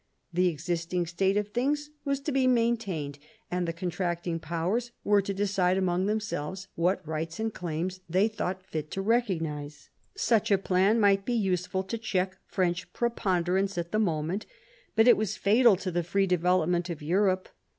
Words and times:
The 0.33 0.47
existing 0.47 1.05
state 1.05 1.37
of 1.37 1.49
things 1.49 1.91
was 2.05 2.19
to 2.21 2.31
be 2.31 2.47
^maintained, 2.47 3.19
and 3.51 3.67
the 3.67 3.71
contracting 3.71 4.39
powers 4.39 4.89
were 5.03 5.21
to 5.21 5.31
decide 5.31 5.77
amongst 5.77 6.07
themselves 6.07 6.67
what 6.73 7.07
rights 7.07 7.39
and 7.39 7.53
claims 7.53 7.99
they 8.09 8.27
thought 8.27 8.65
fit 8.65 8.89
to 8.93 9.01
recognise. 9.03 9.89
Such 10.15 10.49
a 10.49 10.57
plan 10.57 10.99
might 10.99 11.23
be 11.23 11.35
useful 11.35 11.83
to 11.83 11.99
check 11.99 12.39
French 12.47 12.91
preponderance 12.93 13.77
at 13.77 13.91
the 13.91 13.99
moment, 13.99 14.47
but 14.95 15.07
it 15.07 15.17
was 15.17 15.37
fatal 15.37 15.75
to 15.75 15.91
the 15.91 16.01
free 16.01 16.25
development 16.25 16.89
of 16.89 17.03
Europe. 17.03 17.49